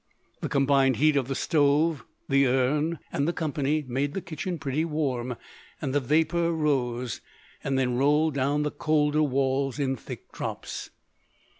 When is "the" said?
0.39-0.49, 1.27-1.35, 2.27-2.47, 3.27-3.33, 4.15-4.19, 5.93-5.99, 8.63-8.71